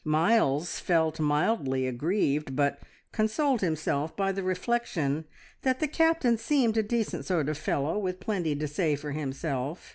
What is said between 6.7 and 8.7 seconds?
a decent sort of fellow with plenty to